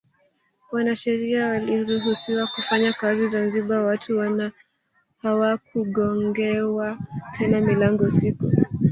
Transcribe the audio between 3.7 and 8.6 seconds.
watu hawakugongewa tena milango usiku